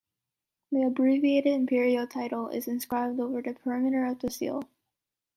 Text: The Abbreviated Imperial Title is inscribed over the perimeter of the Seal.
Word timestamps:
The 0.71 0.81
Abbreviated 0.87 1.53
Imperial 1.53 2.07
Title 2.07 2.47
is 2.49 2.67
inscribed 2.67 3.19
over 3.19 3.39
the 3.39 3.53
perimeter 3.53 4.07
of 4.07 4.17
the 4.17 4.31
Seal. 4.31 4.63